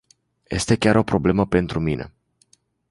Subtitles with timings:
[0.49, 2.11] Este chiar o problemă pentru mine.